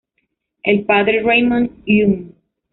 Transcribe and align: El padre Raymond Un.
El 0.63 0.85
padre 0.85 1.21
Raymond 1.21 1.69
Un. 1.85 2.33